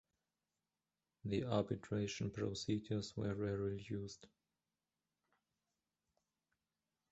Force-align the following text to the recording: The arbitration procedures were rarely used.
The 1.25 1.43
arbitration 1.43 2.31
procedures 2.31 3.15
were 3.15 3.35
rarely 3.35 3.85
used. 3.87 4.25